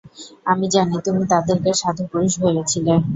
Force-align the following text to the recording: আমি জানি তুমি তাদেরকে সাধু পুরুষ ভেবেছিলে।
আমি 0.45 0.65
জানি 0.73 0.95
তুমি 1.05 1.23
তাদেরকে 1.31 1.71
সাধু 1.81 2.03
পুরুষ 2.11 2.33
ভেবেছিলে। 2.41 2.93